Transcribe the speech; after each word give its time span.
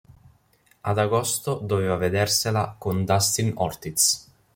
Ad 0.81 0.97
agosto 0.97 1.59
doveva 1.61 1.95
vedersela 1.95 2.73
con 2.75 3.05
Dustin 3.05 3.51
Ortiz. 3.57 4.27